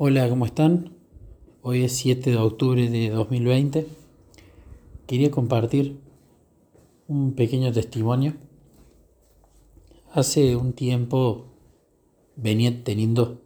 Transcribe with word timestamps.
Hola, 0.00 0.28
¿cómo 0.28 0.46
están? 0.46 0.92
Hoy 1.60 1.82
es 1.82 1.96
7 1.96 2.30
de 2.30 2.36
octubre 2.36 2.88
de 2.88 3.10
2020. 3.10 3.88
Quería 5.08 5.32
compartir 5.32 5.98
un 7.08 7.32
pequeño 7.32 7.72
testimonio. 7.72 8.34
Hace 10.12 10.54
un 10.54 10.72
tiempo 10.72 11.46
venía 12.36 12.84
teniendo 12.84 13.40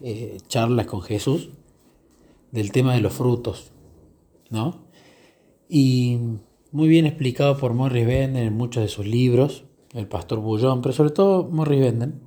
eh, 0.00 0.38
charlas 0.48 0.86
con 0.86 1.02
Jesús 1.02 1.50
del 2.50 2.72
tema 2.72 2.94
de 2.94 3.02
los 3.02 3.12
frutos, 3.12 3.70
¿no? 4.48 4.86
Y 5.68 6.16
muy 6.72 6.88
bien 6.88 7.04
explicado 7.04 7.58
por 7.58 7.74
Morris 7.74 8.06
Benden 8.06 8.44
en 8.44 8.56
muchos 8.56 8.84
de 8.84 8.88
sus 8.88 9.06
libros, 9.06 9.64
el 9.92 10.08
pastor 10.08 10.38
Bullón, 10.38 10.80
pero 10.80 10.94
sobre 10.94 11.10
todo 11.10 11.46
Morris 11.46 11.80
Benden. 11.80 12.22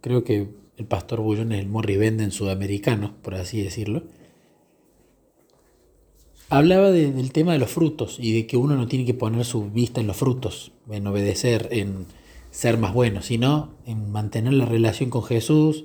Creo 0.00 0.22
que 0.22 0.62
el 0.76 0.86
pastor 0.86 1.20
Bullón 1.20 1.52
es 1.52 1.60
el 1.60 1.68
Morri 1.68 1.96
Benden 1.96 2.32
sudamericano, 2.32 3.14
por 3.22 3.34
así 3.34 3.62
decirlo, 3.62 4.04
hablaba 6.48 6.90
del 6.90 7.32
tema 7.32 7.52
de 7.52 7.58
los 7.58 7.70
frutos 7.70 8.18
y 8.20 8.32
de 8.32 8.46
que 8.46 8.56
uno 8.56 8.76
no 8.76 8.86
tiene 8.86 9.04
que 9.04 9.14
poner 9.14 9.44
su 9.44 9.70
vista 9.70 10.00
en 10.00 10.06
los 10.06 10.16
frutos, 10.16 10.72
en 10.90 11.06
obedecer, 11.06 11.68
en 11.70 12.06
ser 12.50 12.78
más 12.78 12.92
bueno, 12.94 13.22
sino 13.22 13.70
en 13.86 14.10
mantener 14.10 14.54
la 14.54 14.66
relación 14.66 15.10
con 15.10 15.24
Jesús, 15.24 15.84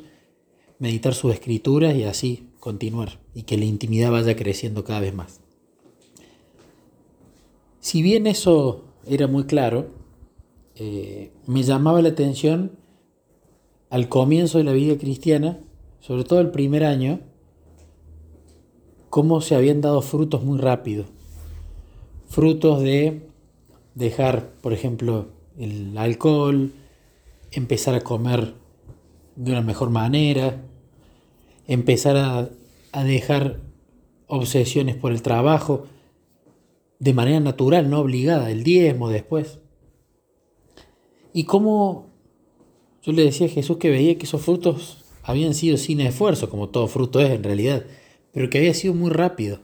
meditar 0.77 1.13
sus 1.13 1.33
escrituras 1.33 1.95
y 1.95 2.03
así 2.03 2.49
continuar 2.59 3.19
y 3.33 3.43
que 3.43 3.57
la 3.57 3.65
intimidad 3.65 4.11
vaya 4.11 4.35
creciendo 4.35 4.83
cada 4.83 4.99
vez 4.99 5.13
más. 5.13 5.41
Si 7.79 8.01
bien 8.01 8.27
eso 8.27 8.83
era 9.07 9.27
muy 9.27 9.45
claro, 9.45 9.87
eh, 10.75 11.31
me 11.47 11.63
llamaba 11.63 12.01
la 12.01 12.09
atención 12.09 12.78
al 13.89 14.09
comienzo 14.09 14.57
de 14.57 14.63
la 14.63 14.73
vida 14.73 14.97
cristiana, 14.97 15.59
sobre 15.99 16.23
todo 16.23 16.39
el 16.39 16.51
primer 16.51 16.83
año, 16.83 17.21
cómo 19.09 19.41
se 19.41 19.55
habían 19.55 19.81
dado 19.81 20.01
frutos 20.01 20.43
muy 20.43 20.59
rápido. 20.59 21.05
Frutos 22.27 22.81
de 22.81 23.27
dejar, 23.95 24.51
por 24.61 24.73
ejemplo, 24.73 25.29
el 25.57 25.97
alcohol, 25.97 26.71
empezar 27.51 27.95
a 27.95 28.01
comer 28.01 28.53
de 29.35 29.51
una 29.51 29.61
mejor 29.61 29.89
manera, 29.89 30.61
empezar 31.67 32.17
a, 32.17 32.49
a 32.91 33.03
dejar 33.03 33.59
obsesiones 34.27 34.95
por 34.95 35.11
el 35.11 35.21
trabajo 35.21 35.85
de 36.99 37.13
manera 37.13 37.39
natural, 37.39 37.89
no 37.89 37.99
obligada, 37.99 38.51
el 38.51 38.63
diezmo 38.63 39.09
después. 39.09 39.59
Y 41.33 41.45
cómo 41.45 42.09
yo 43.09 43.15
le 43.15 43.25
decía 43.25 43.47
a 43.47 43.49
Jesús 43.49 43.77
que 43.77 43.89
veía 43.89 44.17
que 44.17 44.25
esos 44.25 44.41
frutos 44.41 45.03
habían 45.23 45.53
sido 45.53 45.77
sin 45.77 45.99
esfuerzo, 46.01 46.49
como 46.49 46.69
todo 46.69 46.87
fruto 46.87 47.19
es 47.19 47.31
en 47.31 47.43
realidad, 47.43 47.85
pero 48.31 48.49
que 48.49 48.57
había 48.57 48.73
sido 48.73 48.93
muy 48.93 49.09
rápido. 49.09 49.61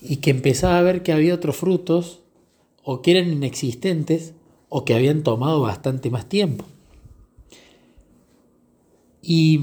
Y 0.00 0.16
que 0.16 0.30
empezaba 0.30 0.78
a 0.78 0.82
ver 0.82 1.02
que 1.02 1.12
había 1.12 1.34
otros 1.34 1.56
frutos, 1.56 2.20
o 2.82 3.02
que 3.02 3.12
eran 3.12 3.32
inexistentes, 3.32 4.34
o 4.68 4.84
que 4.84 4.94
habían 4.94 5.22
tomado 5.22 5.60
bastante 5.60 6.10
más 6.10 6.28
tiempo. 6.28 6.64
Y 9.22 9.60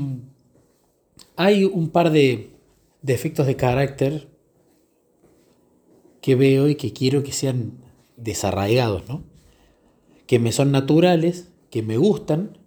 hay 1.36 1.64
un 1.64 1.90
par 1.90 2.12
de 2.12 2.52
defectos 3.02 3.48
de 3.48 3.56
carácter 3.56 4.28
que 6.22 6.36
veo 6.36 6.68
y 6.68 6.76
que 6.76 6.94
quiero 6.94 7.24
que 7.24 7.32
sean 7.32 7.74
desarraigados, 8.18 9.08
¿no? 9.08 9.24
Que 10.28 10.40
me 10.40 10.52
son 10.52 10.72
naturales 10.72 11.53
que 11.74 11.82
me 11.82 11.98
gustan, 11.98 12.60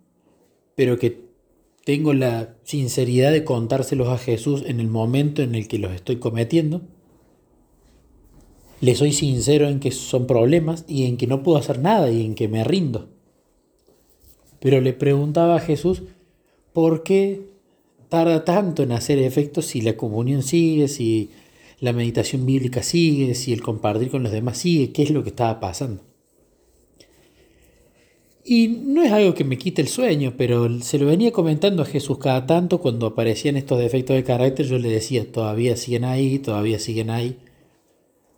pero 0.74 0.98
que 0.98 1.20
tengo 1.84 2.12
la 2.12 2.56
sinceridad 2.64 3.30
de 3.30 3.44
contárselos 3.44 4.08
a 4.08 4.18
Jesús 4.18 4.64
en 4.66 4.80
el 4.80 4.88
momento 4.88 5.42
en 5.42 5.54
el 5.54 5.68
que 5.68 5.78
los 5.78 5.92
estoy 5.92 6.16
cometiendo. 6.16 6.82
Le 8.80 8.96
soy 8.96 9.12
sincero 9.12 9.68
en 9.68 9.78
que 9.78 9.92
son 9.92 10.26
problemas 10.26 10.84
y 10.88 11.04
en 11.04 11.18
que 11.18 11.28
no 11.28 11.44
puedo 11.44 11.56
hacer 11.56 11.78
nada 11.78 12.10
y 12.10 12.24
en 12.24 12.34
que 12.34 12.48
me 12.48 12.64
rindo. 12.64 13.08
Pero 14.58 14.80
le 14.80 14.92
preguntaba 14.92 15.54
a 15.54 15.60
Jesús, 15.60 16.02
¿por 16.72 17.04
qué 17.04 17.42
tarda 18.08 18.44
tanto 18.44 18.82
en 18.82 18.90
hacer 18.90 19.20
efecto 19.20 19.62
si 19.62 19.82
la 19.82 19.96
comunión 19.96 20.42
sigue, 20.42 20.88
si 20.88 21.30
la 21.78 21.92
meditación 21.92 22.44
bíblica 22.44 22.82
sigue, 22.82 23.36
si 23.36 23.52
el 23.52 23.62
compartir 23.62 24.10
con 24.10 24.24
los 24.24 24.32
demás 24.32 24.58
sigue? 24.58 24.90
¿Qué 24.90 25.04
es 25.04 25.10
lo 25.10 25.22
que 25.22 25.28
estaba 25.28 25.60
pasando? 25.60 26.02
Y 28.48 28.68
no 28.68 29.02
es 29.02 29.10
algo 29.10 29.34
que 29.34 29.42
me 29.42 29.58
quite 29.58 29.82
el 29.82 29.88
sueño, 29.88 30.34
pero 30.38 30.80
se 30.80 31.00
lo 31.00 31.06
venía 31.06 31.32
comentando 31.32 31.82
a 31.82 31.84
Jesús 31.86 32.18
cada 32.18 32.46
tanto 32.46 32.80
cuando 32.80 33.06
aparecían 33.06 33.56
estos 33.56 33.80
defectos 33.80 34.14
de 34.14 34.22
carácter, 34.22 34.66
yo 34.66 34.78
le 34.78 34.88
decía, 34.88 35.32
todavía 35.32 35.76
siguen 35.76 36.04
ahí, 36.04 36.38
todavía 36.38 36.78
siguen 36.78 37.10
ahí, 37.10 37.40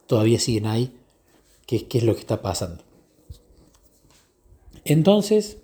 todavía 0.07 0.39
siguen 0.39 0.65
ahí, 0.65 0.93
¿qué, 1.67 1.87
qué 1.87 1.99
es 1.99 2.05
lo 2.05 2.15
que 2.15 2.21
está 2.21 2.41
pasando? 2.41 2.85
Entonces, 4.87 5.59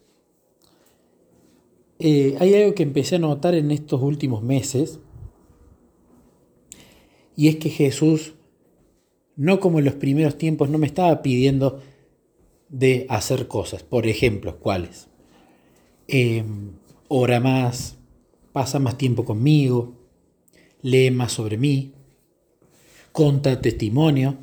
eh, 1.98 2.36
hay 2.38 2.54
algo 2.54 2.74
que 2.74 2.82
empecé 2.82 3.16
a 3.16 3.20
notar 3.20 3.54
en 3.54 3.70
estos 3.70 4.02
últimos 4.02 4.42
meses, 4.42 4.98
y 7.34 7.48
es 7.48 7.56
que 7.56 7.70
Jesús, 7.70 8.34
no 9.36 9.58
como 9.58 9.78
en 9.78 9.86
los 9.86 9.94
primeros 9.94 10.36
tiempos, 10.36 10.68
no 10.68 10.76
me 10.76 10.86
estaba 10.86 11.22
pidiendo 11.22 11.80
de 12.74 13.06
hacer 13.08 13.46
cosas. 13.46 13.84
Por 13.84 14.08
ejemplo, 14.08 14.58
¿cuáles? 14.58 15.08
Em, 16.08 16.72
ora 17.06 17.38
más, 17.38 17.98
pasa 18.52 18.80
más 18.80 18.98
tiempo 18.98 19.24
conmigo, 19.24 19.94
lee 20.82 21.12
más 21.12 21.32
sobre 21.32 21.56
mí, 21.56 21.92
conta 23.12 23.60
testimonio. 23.60 24.38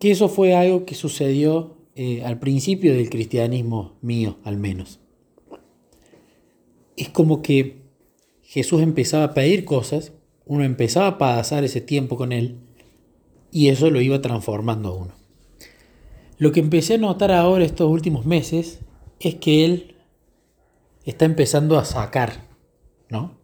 Que 0.00 0.10
eso 0.10 0.28
fue 0.28 0.56
algo 0.56 0.84
que 0.84 0.96
sucedió 0.96 1.76
eh, 1.94 2.24
al 2.24 2.40
principio 2.40 2.92
del 2.92 3.08
cristianismo 3.08 3.98
mío, 4.02 4.38
al 4.42 4.56
menos. 4.56 4.98
Es 6.96 7.08
como 7.08 7.40
que 7.40 7.82
Jesús 8.42 8.82
empezaba 8.82 9.24
a 9.24 9.34
pedir 9.34 9.64
cosas, 9.64 10.12
uno 10.44 10.64
empezaba 10.64 11.06
a 11.06 11.18
pasar 11.18 11.62
ese 11.62 11.80
tiempo 11.80 12.16
con 12.16 12.32
él 12.32 12.58
y 13.52 13.68
eso 13.68 13.90
lo 13.90 14.00
iba 14.00 14.20
transformando 14.20 14.88
a 14.88 14.96
uno. 14.96 15.21
Lo 16.42 16.50
que 16.50 16.58
empecé 16.58 16.94
a 16.94 16.98
notar 16.98 17.30
ahora 17.30 17.64
estos 17.64 17.88
últimos 17.88 18.26
meses 18.26 18.80
es 19.20 19.36
que 19.36 19.64
él 19.64 19.94
está 21.04 21.24
empezando 21.24 21.78
a 21.78 21.84
sacar, 21.84 22.48
¿no? 23.08 23.38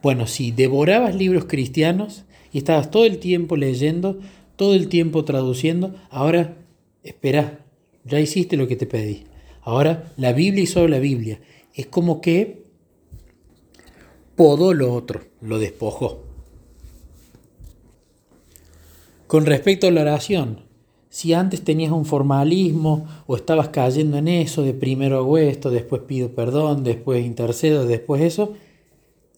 Bueno, 0.00 0.28
si 0.28 0.52
devorabas 0.52 1.16
libros 1.16 1.46
cristianos 1.46 2.24
y 2.52 2.58
estabas 2.58 2.92
todo 2.92 3.04
el 3.04 3.18
tiempo 3.18 3.56
leyendo, 3.56 4.20
todo 4.54 4.76
el 4.76 4.86
tiempo 4.86 5.24
traduciendo, 5.24 5.96
ahora 6.08 6.56
espera, 7.02 7.66
ya 8.04 8.20
hiciste 8.20 8.56
lo 8.56 8.68
que 8.68 8.76
te 8.76 8.86
pedí. 8.86 9.24
Ahora 9.62 10.12
la 10.16 10.32
Biblia 10.32 10.62
y 10.62 10.68
solo 10.68 10.86
la 10.86 11.00
Biblia. 11.00 11.40
Es 11.74 11.88
como 11.88 12.20
que 12.20 12.62
podó 14.36 14.72
lo 14.72 14.94
otro, 14.94 15.22
lo 15.40 15.58
despojó. 15.58 16.22
Con 19.26 19.46
respecto 19.46 19.88
a 19.88 19.90
la 19.90 20.02
oración, 20.02 20.65
si 21.16 21.32
antes 21.32 21.64
tenías 21.64 21.92
un 21.92 22.04
formalismo 22.04 23.06
o 23.26 23.36
estabas 23.36 23.70
cayendo 23.70 24.18
en 24.18 24.28
eso, 24.28 24.60
de 24.60 24.74
primero 24.74 25.16
hago 25.16 25.38
esto, 25.38 25.70
después 25.70 26.02
pido 26.02 26.32
perdón, 26.32 26.84
después 26.84 27.24
intercedo, 27.24 27.86
después 27.86 28.20
eso, 28.20 28.52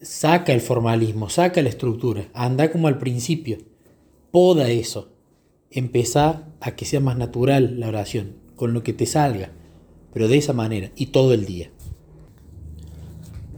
saca 0.03 0.53
el 0.53 0.61
formalismo, 0.61 1.31
saca 1.31 1.63
la 1.63 1.69
estructura, 1.69 2.27
anda 2.35 2.73
como 2.73 2.89
al 2.89 2.99
principio, 2.99 3.59
poda 4.33 4.69
eso, 4.71 5.11
empezá 5.71 6.49
a 6.61 6.73
que 6.73 6.85
sea 6.85 6.99
más 6.99 7.17
natural 7.17 7.79
la 7.79 7.87
oración, 7.87 8.35
con 8.57 8.73
lo 8.73 8.83
que 8.83 8.93
te 8.93 9.07
salga, 9.07 9.53
pero 10.13 10.27
de 10.27 10.39
esa 10.39 10.55
manera 10.55 10.91
y 10.97 11.07
todo 11.07 11.33
el 11.33 11.47
día. 11.47 11.71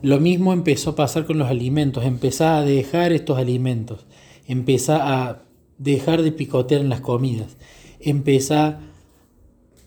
Lo 0.03 0.21
mismo 0.21 0.53
empezó 0.53 0.91
a 0.91 0.97
pasar 0.97 1.25
con 1.25 1.39
los 1.39 1.49
alimentos, 1.49 2.05
empezá 2.05 2.59
a 2.59 2.67
dejar 2.67 3.13
estos 3.13 3.39
alimentos, 3.39 4.05
empezá 4.47 5.31
a 5.31 5.45
dejar 5.79 6.21
de 6.21 6.33
picotear 6.33 6.83
en 6.83 6.91
las 6.91 7.01
comidas, 7.01 7.57
empezó 8.01 8.75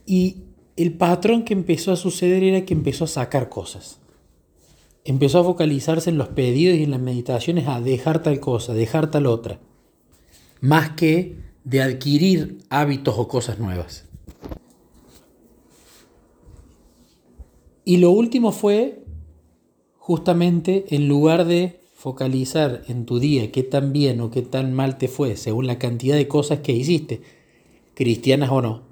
y 0.06 0.44
el 0.76 0.94
patrón 0.94 1.44
que 1.44 1.54
empezó 1.54 1.92
a 1.92 1.96
suceder 1.96 2.44
era 2.44 2.66
que 2.66 2.74
empezó 2.74 3.06
a 3.06 3.08
sacar 3.08 3.50
cosas. 3.50 4.00
Empezó 5.06 5.40
a 5.40 5.44
focalizarse 5.44 6.10
en 6.10 6.18
los 6.18 6.30
pedidos 6.30 6.78
y 6.78 6.84
en 6.84 6.92
las 6.92 7.02
meditaciones 7.02 7.68
a 7.68 7.82
dejar 7.82 8.24
tal 8.24 8.40
cosa, 8.40 8.74
dejar 8.74 9.12
tal 9.12 9.26
otra, 9.26 9.60
más 10.62 10.92
que 10.92 11.38
de 11.64 11.82
adquirir 11.82 12.60
hábitos 12.70 13.16
o 13.18 13.28
cosas 13.28 13.60
nuevas. 13.60 14.06
Y 17.86 17.98
lo 17.98 18.12
último 18.12 18.52
fue 18.52 19.04
justamente 19.98 20.86
en 20.90 21.08
lugar 21.08 21.46
de 21.46 21.82
focalizar 21.94 22.84
en 22.88 23.06
tu 23.06 23.20
día 23.20 23.52
qué 23.52 23.64
tan 23.64 23.94
bien 23.94 24.20
o 24.22 24.32
qué 24.32 24.42
tan 24.42 24.74
mal 24.74 24.98
te 24.98 25.08
fue 25.08 25.38
según 25.38 25.68
la 25.68 25.80
cantidad 25.80 26.16
de 26.16 26.28
cosas 26.28 26.60
que 26.60 26.74
hiciste, 26.74 27.22
cristianas 27.96 28.50
o 28.52 28.62
no, 28.62 28.84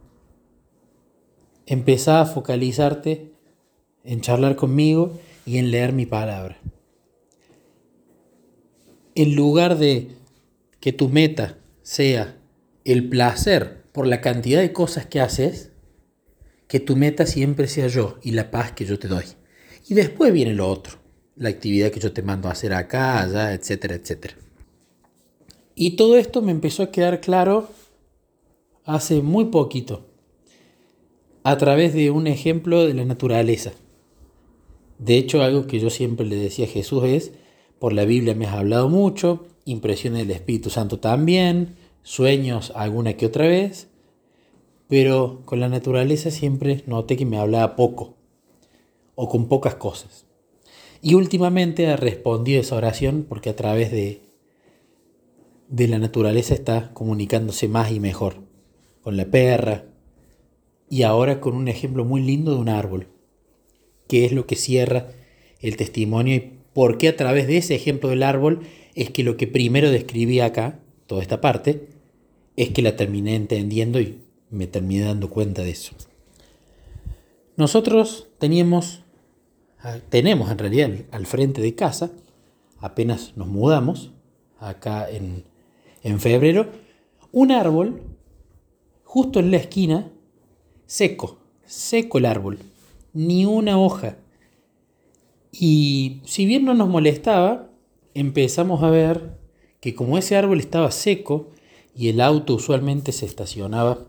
empezá 1.65 2.21
a 2.21 2.25
focalizarte 2.25 3.31
en 4.03 4.21
charlar 4.21 4.55
conmigo 4.55 5.19
y 5.45 5.57
en 5.57 5.71
leer 5.71 5.93
mi 5.93 6.05
palabra. 6.05 6.59
en 9.15 9.35
lugar 9.35 9.77
de 9.77 10.09
que 10.79 10.93
tu 10.93 11.09
meta 11.09 11.57
sea 11.81 12.37
el 12.85 13.09
placer 13.09 13.83
por 13.91 14.07
la 14.07 14.21
cantidad 14.21 14.61
de 14.61 14.73
cosas 14.73 15.05
que 15.05 15.19
haces, 15.19 15.71
que 16.67 16.79
tu 16.79 16.95
meta 16.95 17.25
siempre 17.25 17.67
sea 17.67 17.87
yo 17.87 18.17
y 18.23 18.31
la 18.31 18.51
paz 18.51 18.71
que 18.71 18.85
yo 18.85 18.97
te 18.97 19.07
doy. 19.07 19.25
Y 19.87 19.93
después 19.93 20.31
viene 20.31 20.53
lo 20.53 20.69
otro, 20.69 20.97
la 21.35 21.49
actividad 21.49 21.91
que 21.91 21.99
yo 21.99 22.13
te 22.13 22.21
mando 22.21 22.47
a 22.47 22.53
hacer 22.53 22.73
acá, 22.73 23.21
allá, 23.21 23.53
etcétera, 23.53 23.95
etcétera. 23.95 24.35
Y 25.75 25.95
todo 25.95 26.17
esto 26.17 26.41
me 26.41 26.51
empezó 26.51 26.83
a 26.83 26.91
quedar 26.91 27.19
claro 27.19 27.69
hace 28.93 29.21
muy 29.21 29.45
poquito, 29.45 30.05
a 31.43 31.57
través 31.57 31.93
de 31.93 32.11
un 32.11 32.27
ejemplo 32.27 32.85
de 32.85 32.93
la 32.93 33.05
naturaleza. 33.05 33.71
De 34.99 35.17
hecho, 35.17 35.41
algo 35.41 35.65
que 35.65 35.79
yo 35.79 35.89
siempre 35.89 36.25
le 36.25 36.35
decía 36.35 36.65
a 36.65 36.69
Jesús 36.69 37.03
es, 37.05 37.31
por 37.79 37.93
la 37.93 38.05
Biblia 38.05 38.35
me 38.35 38.45
has 38.45 38.53
hablado 38.53 38.89
mucho, 38.89 39.47
impresiones 39.65 40.27
del 40.27 40.35
Espíritu 40.35 40.69
Santo 40.69 40.99
también, 40.99 41.75
sueños 42.03 42.71
alguna 42.75 43.13
que 43.13 43.25
otra 43.25 43.47
vez, 43.47 43.87
pero 44.87 45.41
con 45.45 45.59
la 45.59 45.69
naturaleza 45.69 46.31
siempre 46.31 46.83
noté 46.85 47.17
que 47.17 47.25
me 47.25 47.37
hablaba 47.37 47.75
poco 47.75 48.17
o 49.15 49.29
con 49.29 49.47
pocas 49.47 49.75
cosas. 49.75 50.25
Y 51.01 51.15
últimamente 51.15 51.87
ha 51.87 51.95
respondido 51.95 52.61
esa 52.61 52.75
oración 52.75 53.25
porque 53.27 53.49
a 53.49 53.55
través 53.55 53.91
de, 53.91 54.21
de 55.69 55.87
la 55.87 55.97
naturaleza 55.97 56.53
está 56.53 56.93
comunicándose 56.93 57.67
más 57.67 57.91
y 57.91 57.99
mejor, 57.99 58.50
con 59.01 59.17
la 59.17 59.25
perra, 59.25 59.85
y 60.89 61.03
ahora 61.03 61.39
con 61.39 61.55
un 61.55 61.67
ejemplo 61.67 62.05
muy 62.05 62.21
lindo 62.21 62.53
de 62.53 62.59
un 62.59 62.69
árbol 62.69 63.07
qué 64.11 64.25
es 64.25 64.33
lo 64.33 64.45
que 64.45 64.57
cierra 64.57 65.07
el 65.61 65.77
testimonio 65.77 66.35
y 66.35 66.51
por 66.73 66.97
qué 66.97 67.07
a 67.07 67.15
través 67.15 67.47
de 67.47 67.55
ese 67.55 67.75
ejemplo 67.75 68.09
del 68.09 68.23
árbol 68.23 68.59
es 68.93 69.09
que 69.09 69.23
lo 69.23 69.37
que 69.37 69.47
primero 69.47 69.89
describí 69.89 70.41
acá, 70.41 70.81
toda 71.07 71.21
esta 71.21 71.39
parte, 71.39 71.87
es 72.57 72.71
que 72.71 72.81
la 72.81 72.97
terminé 72.97 73.37
entendiendo 73.37 74.01
y 74.01 74.19
me 74.49 74.67
terminé 74.67 75.05
dando 75.05 75.29
cuenta 75.29 75.63
de 75.63 75.69
eso. 75.69 75.93
Nosotros 77.55 78.27
teníamos, 78.37 79.01
tenemos 80.09 80.51
en 80.51 80.57
realidad 80.57 80.89
al 81.11 81.25
frente 81.25 81.61
de 81.61 81.73
casa, 81.73 82.11
apenas 82.79 83.37
nos 83.37 83.47
mudamos, 83.47 84.11
acá 84.59 85.09
en, 85.09 85.45
en 86.03 86.19
febrero, 86.19 86.67
un 87.31 87.53
árbol 87.53 88.01
justo 89.11 89.41
en 89.41 89.51
la 89.51 89.57
esquina, 89.57 90.09
seco, 90.85 91.37
seco 91.65 92.17
el 92.17 92.25
árbol 92.25 92.59
ni 93.11 93.43
una 93.43 93.77
hoja. 93.77 94.15
Y 95.51 96.21
si 96.23 96.45
bien 96.45 96.63
no 96.63 96.75
nos 96.75 96.87
molestaba, 96.87 97.67
empezamos 98.13 98.83
a 98.83 98.89
ver 98.89 99.37
que 99.81 99.95
como 99.95 100.17
ese 100.17 100.37
árbol 100.37 100.61
estaba 100.61 100.91
seco 100.91 101.49
y 101.93 102.07
el 102.07 102.21
auto 102.21 102.53
usualmente 102.55 103.11
se 103.11 103.25
estacionaba 103.25 103.99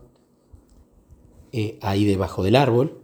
eh, 1.51 1.77
ahí 1.81 2.05
debajo 2.05 2.41
del 2.41 2.55
árbol, 2.55 3.01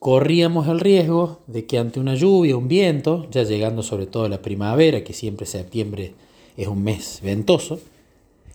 corríamos 0.00 0.66
el 0.66 0.80
riesgo 0.80 1.42
de 1.46 1.64
que 1.64 1.78
ante 1.78 2.00
una 2.00 2.16
lluvia, 2.16 2.56
un 2.56 2.66
viento, 2.66 3.30
ya 3.30 3.44
llegando 3.44 3.84
sobre 3.84 4.06
todo 4.06 4.28
la 4.28 4.42
primavera, 4.42 5.04
que 5.04 5.12
siempre 5.12 5.46
septiembre 5.46 6.14
es 6.56 6.66
un 6.66 6.82
mes 6.82 7.20
ventoso, 7.22 7.78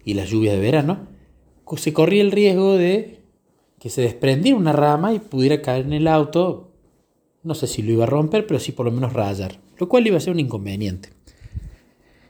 y 0.04 0.16
las 0.16 0.30
lluvias 0.30 0.56
de 0.56 0.60
verano, 0.60 1.21
se 1.78 1.94
corría 1.94 2.22
el 2.22 2.32
riesgo 2.32 2.78
de 2.78 3.20
que 3.80 3.90
se 3.90 4.02
desprendiera 4.02 4.58
una 4.58 4.74
rama 4.74 5.14
y 5.14 5.20
pudiera 5.20 5.62
caer 5.62 5.86
en 5.86 5.94
el 5.94 6.08
auto 6.08 6.72
no 7.44 7.56
sé 7.56 7.68
si 7.68 7.82
lo 7.82 7.92
iba 7.92 8.04
a 8.04 8.08
romper, 8.08 8.46
pero 8.46 8.60
sí 8.60 8.72
por 8.72 8.86
lo 8.86 8.92
menos 8.92 9.14
rayar, 9.14 9.60
lo 9.78 9.90
cual 9.90 10.06
iba 10.06 10.18
a 10.18 10.22
ser 10.22 10.34
un 10.34 10.40
inconveniente. 10.40 11.10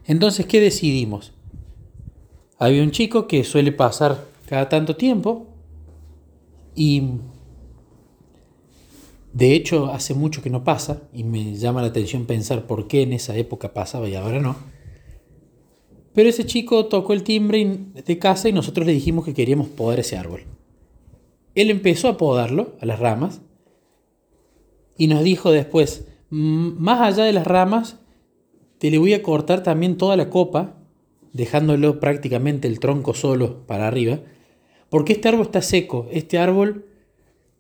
Entonces, 0.06 0.46
¿qué 0.46 0.60
decidimos? 0.60 1.34
Había 2.58 2.84
un 2.84 2.92
chico 2.92 3.28
que 3.28 3.44
suele 3.44 3.72
pasar 3.72 4.26
cada 4.46 4.70
tanto 4.70 4.96
tiempo 4.96 5.48
y 6.76 7.04
de 9.34 9.54
hecho 9.54 9.88
hace 9.88 10.14
mucho 10.14 10.42
que 10.42 10.50
no 10.50 10.64
pasa 10.64 11.04
y 11.14 11.24
me 11.24 11.56
llama 11.56 11.82
la 11.82 11.88
atención 11.88 12.26
pensar 12.26 12.68
por 12.68 12.88
qué 12.88 13.02
en 13.02 13.14
esa 13.14 13.36
época 13.36 13.74
pasaba 13.74 14.08
y 14.08 14.16
ahora 14.16 14.40
no. 14.40 14.56
Pero 16.14 16.30
ese 16.30 16.46
chico 16.46 16.86
tocó 16.88 17.14
el 17.14 17.24
timbre 17.24 17.78
de 18.06 18.20
casa 18.20 18.50
y 18.50 18.54
nosotros 18.54 18.86
le 18.86 18.94
dijimos 18.94 19.26
que 19.26 19.34
queríamos 19.34 19.68
podar 19.68 20.00
ese 20.00 20.18
árbol. 20.18 20.42
Él 21.56 21.70
empezó 21.70 22.08
a 22.08 22.18
podarlo 22.18 22.76
a 22.82 22.86
las 22.86 23.00
ramas 23.00 23.42
y 24.98 25.08
nos 25.08 25.24
dijo 25.24 25.52
después, 25.52 26.08
más 26.30 27.02
allá 27.02 27.24
de 27.24 27.34
las 27.34 27.48
ramas, 27.48 28.00
te 28.78 28.92
le 28.92 28.98
voy 28.98 29.14
a 29.14 29.24
cortar 29.24 29.64
también 29.64 29.98
toda 29.98 30.16
la 30.16 30.30
copa, 30.30 30.78
dejándolo 31.34 32.00
prácticamente 32.00 32.68
el 32.68 32.80
tronco 32.80 33.14
solo 33.14 33.66
para 33.68 33.88
arriba, 33.88 34.20
porque 34.90 35.14
este 35.14 35.30
árbol 35.30 35.46
está 35.46 35.62
seco, 35.62 36.08
este 36.12 36.38
árbol 36.38 36.86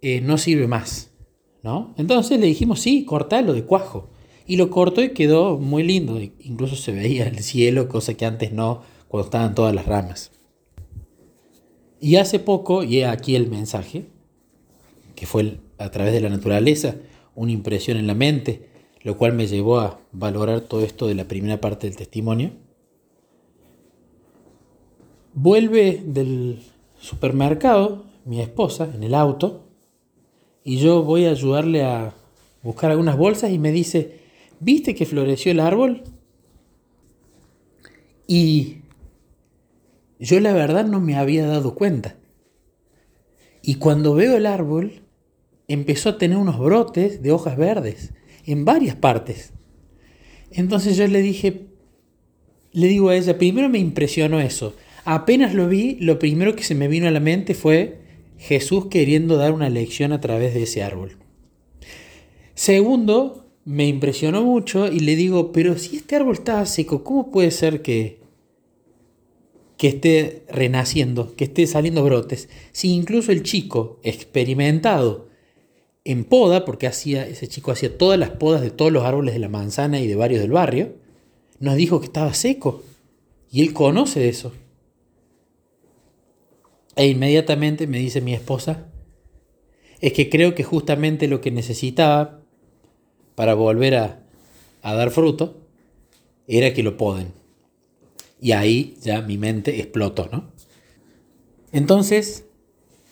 eh, 0.02 0.22
no 0.22 0.38
sirve 0.38 0.68
más. 0.68 1.12
¿no? 1.64 1.94
Entonces 1.98 2.40
le 2.40 2.48
dijimos, 2.48 2.80
sí, 2.82 3.06
cortalo 3.06 3.54
de 3.54 3.64
cuajo. 3.64 4.10
Y 4.52 4.58
lo 4.58 4.70
cortó 4.70 5.02
y 5.02 5.12
quedó 5.12 5.58
muy 5.58 5.82
lindo, 5.82 6.20
incluso 6.20 6.76
se 6.76 6.92
veía 6.92 7.26
el 7.26 7.40
cielo, 7.40 7.88
cosa 7.88 8.16
que 8.16 8.26
antes 8.26 8.52
no, 8.52 8.82
cuando 9.08 9.24
estaban 9.24 9.56
todas 9.56 9.74
las 9.74 9.86
ramas. 9.86 10.34
Y 12.02 12.18
hace 12.18 12.38
poco, 12.38 12.84
y 12.84 13.04
aquí 13.04 13.38
el 13.38 13.50
mensaje, 13.50 14.08
que 15.16 15.26
fue 15.26 15.62
a 15.78 15.90
través 15.90 16.12
de 16.12 16.20
la 16.20 16.28
naturaleza, 16.28 16.98
una 17.34 17.54
impresión 17.54 17.96
en 17.96 18.08
la 18.08 18.14
mente, 18.14 18.68
lo 19.04 19.16
cual 19.16 19.32
me 19.32 19.48
llevó 19.48 19.80
a 19.80 20.02
valorar 20.12 20.60
todo 20.60 20.82
esto 20.82 21.08
de 21.08 21.16
la 21.16 21.30
primera 21.30 21.62
parte 21.62 21.88
del 21.88 21.96
testimonio. 21.96 22.52
Vuelve 25.34 26.04
del 26.06 26.62
supermercado 27.00 28.04
mi 28.26 28.42
esposa 28.42 28.92
en 28.94 29.04
el 29.04 29.16
auto 29.16 29.64
y 30.66 30.80
yo 30.80 31.04
voy 31.04 31.24
a 31.24 31.32
ayudarle 31.32 31.84
a 31.84 32.14
buscar 32.64 32.92
algunas 32.92 33.16
bolsas 33.16 33.52
y 33.52 33.58
me 33.58 33.72
dice, 33.72 34.20
¿viste 34.62 34.96
que 34.96 35.06
floreció 35.06 35.52
el 35.52 35.60
árbol? 35.60 36.04
Y 38.28 38.78
yo 40.20 40.40
la 40.40 40.54
verdad 40.54 40.86
no 40.86 41.02
me 41.02 41.18
había 41.18 41.46
dado 41.46 41.76
cuenta. 41.76 42.16
Y 43.62 43.76
cuando 43.76 44.14
veo 44.14 44.38
el 44.38 44.46
árbol, 44.46 45.02
empezó 45.68 46.10
a 46.10 46.18
tener 46.18 46.38
unos 46.38 46.60
brotes 46.60 47.22
de 47.22 47.32
hojas 47.32 47.58
verdes 47.58 48.14
en 48.46 48.64
varias 48.64 48.96
partes. 48.96 49.54
Entonces 50.52 50.96
yo 50.98 51.08
le 51.08 51.22
dije, 51.22 51.68
le 52.72 52.88
digo 52.88 53.10
a 53.10 53.16
ella, 53.16 53.38
primero 53.38 53.68
me 53.70 53.80
impresionó 53.80 54.40
eso. 54.40 54.76
Apenas 55.04 55.54
lo 55.54 55.68
vi, 55.68 55.98
lo 56.00 56.20
primero 56.20 56.56
que 56.56 56.64
se 56.64 56.76
me 56.76 56.88
vino 56.88 57.08
a 57.08 57.12
la 57.12 57.20
mente 57.20 57.54
fue 57.54 58.02
Jesús 58.38 58.88
queriendo 58.88 59.38
dar 59.38 59.52
una 59.52 59.70
lección 59.70 60.12
a 60.14 60.22
través 60.22 60.54
de 60.54 60.64
ese 60.64 60.84
árbol. 60.84 61.18
Segundo, 62.54 63.51
me 63.66 63.88
impresionó 63.88 64.44
mucho 64.44 64.88
y 64.88 65.00
le 65.00 65.16
digo, 65.16 65.52
pero 65.52 65.78
si 65.78 65.98
este 65.98 66.16
árbol 66.16 66.36
está 66.36 66.66
seco, 66.66 67.04
¿cómo 67.04 67.32
puede 67.32 67.52
ser 67.52 67.82
que, 67.82 68.20
que 69.78 69.90
esté 69.90 70.44
renaciendo, 70.50 71.36
que 71.36 71.46
esté 71.46 71.68
saliendo 71.68 72.04
brotes? 72.04 72.50
Si 72.72 72.90
incluso 72.90 73.32
el 73.32 73.44
chico 73.44 74.00
experimentado 74.04 75.28
en 76.04 76.24
poda, 76.24 76.66
porque 76.66 76.88
hacía, 76.88 77.28
ese 77.28 77.48
chico 77.48 77.72
hacía 77.72 77.96
todas 77.98 78.18
las 78.18 78.32
podas 78.32 78.62
de 78.62 78.72
todos 78.72 78.92
los 78.92 79.04
árboles 79.04 79.34
de 79.34 79.40
la 79.40 79.50
manzana 79.50 80.00
y 80.00 80.08
de 80.08 80.16
varios 80.16 80.42
del 80.42 80.52
barrio, 80.52 80.96
nos 81.60 81.76
dijo 81.76 82.00
que 82.00 82.08
estaba 82.08 82.34
seco. 82.34 82.84
Y 83.52 83.62
él 83.62 83.74
conoce 83.74 84.20
de 84.20 84.30
eso. 84.30 84.54
E 86.96 87.08
inmediatamente 87.08 87.86
me 87.86 88.00
dice 88.00 88.22
mi 88.22 88.34
esposa, 88.34 88.88
es 90.00 90.14
que 90.14 90.30
creo 90.30 90.56
que 90.56 90.64
justamente 90.64 91.28
lo 91.28 91.42
que 91.42 91.52
necesitaba 91.52 92.41
para 93.42 93.56
volver 93.56 93.96
a, 93.96 94.20
dar 94.84 95.10
fruto 95.10 95.56
era 96.46 96.76
que 96.76 96.84
lo 96.84 96.96
poden. 96.96 97.34
Y 98.40 98.52
ahí 98.52 98.96
ya 99.02 99.24
mi 99.24 99.40
mente 99.40 99.80
explotó, 99.80 100.30
¿no? 100.32 100.52
Entonces, 101.72 102.46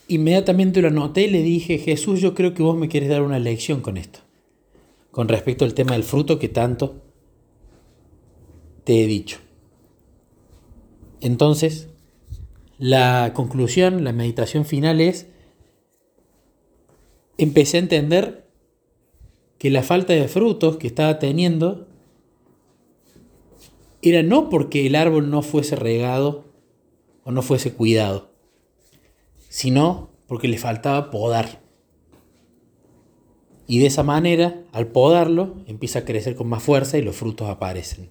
Inmediatamente 0.07 0.83
lo 0.83 0.89
anoté 0.89 1.23
y 1.23 1.31
le 1.31 1.41
dije, 1.41 1.79
Jesús, 1.79 2.21
yo 2.21 2.35
creo 2.35 2.53
que 2.53 2.61
vos 2.61 2.77
me 2.77 2.89
quieres 2.89 3.09
dar 3.09 3.23
una 3.23 3.39
lección 3.39 3.81
con 3.81 3.97
esto, 3.97 4.19
con 5.09 5.27
respecto 5.27 5.65
al 5.65 5.73
tema 5.73 5.93
del 5.93 6.03
fruto 6.03 6.37
que 6.37 6.49
tanto 6.49 7.01
te 8.83 9.03
he 9.03 9.07
dicho. 9.07 9.39
Entonces, 11.21 11.89
la 12.77 13.33
conclusión, 13.35 14.03
la 14.03 14.13
meditación 14.13 14.65
final 14.65 15.01
es, 15.01 15.27
empecé 17.37 17.77
a 17.77 17.81
entender 17.81 18.48
que 19.59 19.69
la 19.69 19.83
falta 19.83 20.13
de 20.13 20.27
frutos 20.27 20.77
que 20.77 20.87
estaba 20.87 21.19
teniendo 21.19 21.87
era 24.01 24.23
no 24.23 24.49
porque 24.49 24.87
el 24.87 24.95
árbol 24.95 25.29
no 25.29 25.41
fuese 25.41 25.75
regado 25.75 26.45
o 27.25 27.31
no 27.31 27.41
fuese 27.41 27.73
cuidado, 27.73 28.31
sino 29.49 30.09
porque 30.27 30.47
le 30.47 30.57
faltaba 30.57 31.11
podar. 31.11 31.61
Y 33.67 33.79
de 33.79 33.87
esa 33.87 34.01
manera, 34.01 34.63
al 34.71 34.87
podarlo, 34.87 35.57
empieza 35.67 35.99
a 35.99 36.05
crecer 36.05 36.35
con 36.35 36.47
más 36.47 36.63
fuerza 36.63 36.97
y 36.97 37.01
los 37.01 37.17
frutos 37.17 37.49
aparecen. 37.49 38.09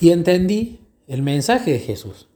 Y 0.00 0.10
entendí 0.10 0.78
el 1.08 1.22
mensaje 1.22 1.72
de 1.72 1.80
Jesús. 1.80 2.28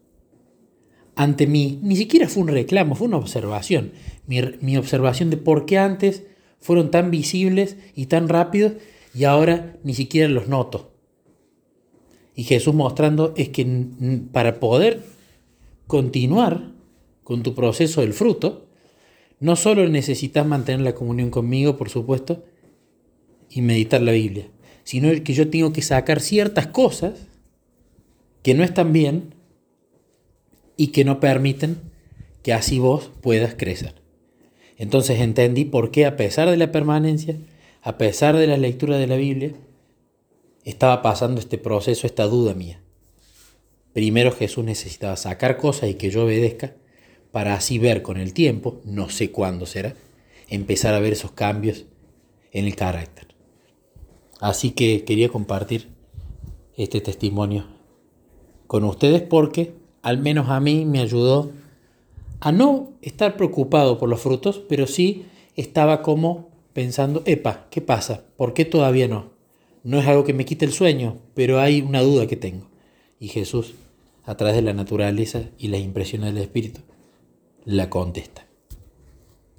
Ante 1.14 1.46
mí, 1.46 1.78
ni 1.82 1.94
siquiera 1.94 2.28
fue 2.28 2.42
un 2.42 2.48
reclamo, 2.48 2.96
fue 2.96 3.06
una 3.06 3.18
observación. 3.18 3.92
Mi, 4.26 4.40
mi 4.60 4.76
observación 4.76 5.30
de 5.30 5.36
por 5.36 5.64
qué 5.66 5.78
antes 5.78 6.24
fueron 6.62 6.90
tan 6.90 7.10
visibles 7.10 7.76
y 7.94 8.06
tan 8.06 8.28
rápidos 8.28 8.72
y 9.14 9.24
ahora 9.24 9.76
ni 9.84 9.92
siquiera 9.92 10.28
los 10.28 10.48
noto. 10.48 10.92
Y 12.34 12.44
Jesús 12.44 12.74
mostrando 12.74 13.34
es 13.36 13.50
que 13.50 13.66
para 14.32 14.58
poder 14.58 15.02
continuar 15.86 16.72
con 17.24 17.42
tu 17.42 17.54
proceso 17.54 18.00
del 18.00 18.14
fruto, 18.14 18.66
no 19.38 19.56
solo 19.56 19.86
necesitas 19.88 20.46
mantener 20.46 20.80
la 20.80 20.94
comunión 20.94 21.30
conmigo, 21.30 21.76
por 21.76 21.90
supuesto, 21.90 22.44
y 23.50 23.60
meditar 23.60 24.00
la 24.00 24.12
Biblia, 24.12 24.48
sino 24.84 25.10
que 25.22 25.34
yo 25.34 25.50
tengo 25.50 25.72
que 25.72 25.82
sacar 25.82 26.20
ciertas 26.20 26.68
cosas 26.68 27.26
que 28.42 28.54
no 28.54 28.64
están 28.64 28.92
bien 28.92 29.34
y 30.76 30.88
que 30.88 31.04
no 31.04 31.20
permiten 31.20 31.76
que 32.42 32.52
así 32.52 32.78
vos 32.78 33.10
puedas 33.20 33.54
crecer. 33.54 34.01
Entonces 34.82 35.20
entendí 35.20 35.64
por 35.64 35.92
qué 35.92 36.06
a 36.06 36.16
pesar 36.16 36.50
de 36.50 36.56
la 36.56 36.72
permanencia, 36.72 37.36
a 37.82 37.98
pesar 37.98 38.36
de 38.36 38.48
la 38.48 38.56
lectura 38.56 38.98
de 38.98 39.06
la 39.06 39.14
Biblia, 39.14 39.52
estaba 40.64 41.02
pasando 41.02 41.40
este 41.40 41.56
proceso, 41.56 42.04
esta 42.04 42.24
duda 42.24 42.52
mía. 42.54 42.80
Primero 43.92 44.32
Jesús 44.32 44.64
necesitaba 44.64 45.16
sacar 45.16 45.56
cosas 45.56 45.88
y 45.88 45.94
que 45.94 46.10
yo 46.10 46.24
obedezca 46.24 46.74
para 47.30 47.54
así 47.54 47.78
ver 47.78 48.02
con 48.02 48.16
el 48.16 48.32
tiempo, 48.34 48.80
no 48.84 49.08
sé 49.08 49.30
cuándo 49.30 49.66
será, 49.66 49.94
empezar 50.48 50.94
a 50.94 50.98
ver 50.98 51.12
esos 51.12 51.30
cambios 51.30 51.84
en 52.50 52.66
el 52.66 52.74
carácter. 52.74 53.28
Así 54.40 54.72
que 54.72 55.04
quería 55.04 55.28
compartir 55.28 55.90
este 56.76 57.00
testimonio 57.00 57.68
con 58.66 58.82
ustedes 58.82 59.22
porque 59.22 59.74
al 60.02 60.18
menos 60.18 60.48
a 60.48 60.58
mí 60.58 60.86
me 60.86 60.98
ayudó 60.98 61.52
a 62.44 62.50
no 62.50 62.90
estar 63.02 63.36
preocupado 63.36 63.98
por 63.98 64.08
los 64.08 64.20
frutos, 64.20 64.60
pero 64.68 64.88
sí 64.88 65.26
estaba 65.54 66.02
como 66.02 66.48
pensando, 66.72 67.22
epa, 67.24 67.68
¿qué 67.70 67.80
pasa? 67.80 68.24
¿Por 68.36 68.52
qué 68.52 68.64
todavía 68.64 69.06
no? 69.06 69.30
No 69.84 70.00
es 70.00 70.08
algo 70.08 70.24
que 70.24 70.34
me 70.34 70.44
quite 70.44 70.64
el 70.64 70.72
sueño, 70.72 71.18
pero 71.34 71.60
hay 71.60 71.82
una 71.82 72.00
duda 72.00 72.26
que 72.26 72.34
tengo. 72.34 72.66
Y 73.20 73.28
Jesús, 73.28 73.74
a 74.24 74.36
través 74.36 74.56
de 74.56 74.62
la 74.62 74.72
naturaleza 74.72 75.50
y 75.56 75.68
las 75.68 75.82
impresiones 75.82 76.34
del 76.34 76.42
Espíritu, 76.42 76.80
la 77.64 77.88
contesta. 77.88 78.44